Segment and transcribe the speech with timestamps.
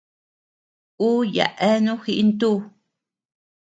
[1.05, 2.49] Ú yaʼa eanu jiʼi ntú.